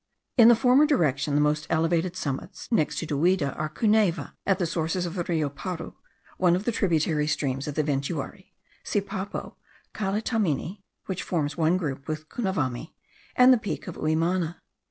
[0.35, 4.65] In the former direction the most elevated summits next to Duida are Cuneva, at the
[4.65, 5.93] sources of the Rio Paru
[6.39, 8.51] (one of the tributary streams of the Ventuari),
[8.83, 9.57] Sipapo,
[9.93, 12.93] Calitamini, which forms one group with Cunavami
[13.35, 14.55] and the peak of Umiana.